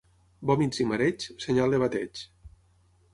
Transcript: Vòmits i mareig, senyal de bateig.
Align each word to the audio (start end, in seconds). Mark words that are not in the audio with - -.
Vòmits 0.51 0.81
i 0.85 0.87
mareig, 0.91 1.27
senyal 1.45 1.77
de 1.77 1.83
bateig. 1.87 2.25